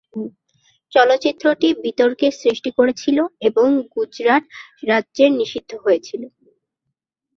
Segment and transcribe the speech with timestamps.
[0.93, 3.17] চলচ্চিত্রটি বিতর্কের সৃষ্টি করেছিল
[3.47, 4.43] এবং গুজরাট
[4.83, 6.21] রাজ্যে নিষিদ্ধ হয়েছিল।